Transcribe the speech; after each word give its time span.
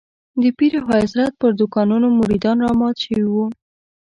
د 0.41 0.43
پیر 0.57 0.73
او 0.81 0.87
حضرت 1.01 1.31
پر 1.41 1.51
دوکانونو 1.59 2.07
مريدان 2.19 2.57
رامات 2.65 2.95
شوي 3.03 3.25
وو. 3.29 3.45